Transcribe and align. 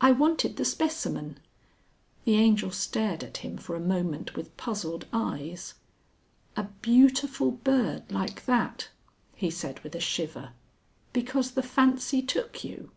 I 0.00 0.12
wanted 0.12 0.58
the 0.58 0.64
specimen" 0.64 1.38
The 2.24 2.36
Angel 2.36 2.70
stared 2.70 3.24
at 3.24 3.38
him 3.38 3.58
for 3.58 3.74
a 3.74 3.80
moment 3.80 4.36
with 4.36 4.56
puzzled 4.56 5.06
eyes. 5.12 5.74
"A 6.56 6.68
beautiful 6.82 7.50
bird 7.50 8.12
like 8.12 8.44
that!" 8.44 8.90
he 9.34 9.50
said 9.50 9.80
with 9.80 9.96
a 9.96 9.98
shiver. 10.00 10.50
"Because 11.12 11.50
the 11.50 11.64
fancy 11.64 12.22
took 12.22 12.62
you. 12.62 12.92